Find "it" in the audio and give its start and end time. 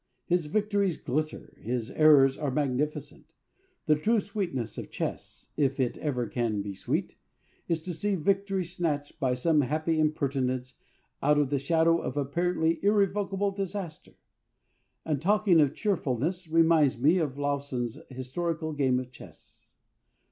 5.79-5.95